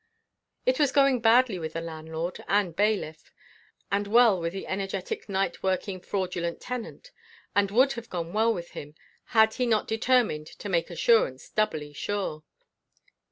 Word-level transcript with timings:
It 0.65 0.79
was 0.79 0.91
going 0.91 1.19
badly 1.21 1.59
with 1.59 1.73
the 1.73 1.79
landlord 1.81 2.43
and 2.47 2.75
bailiff, 2.75 3.31
and 3.91 4.07
well 4.07 4.41
with 4.41 4.51
the 4.51 4.65
energetic, 4.65 5.29
night 5.29 5.61
working, 5.61 5.99
fraudulent 5.99 6.59
tenant; 6.59 7.11
and 7.55 7.69
would 7.69 7.93
have 7.93 8.09
gone 8.09 8.33
well 8.33 8.51
with 8.51 8.71
him, 8.71 8.95
had 9.25 9.53
he 9.53 9.67
not 9.67 9.87
determined 9.87 10.47
to 10.47 10.69
make 10.69 10.89
assurance 10.89 11.49
doubly 11.49 11.93
sure. 11.93 12.41